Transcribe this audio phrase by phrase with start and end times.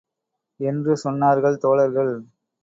[0.59, 2.13] என்று சொன்னார்கள் தோழர்கள்.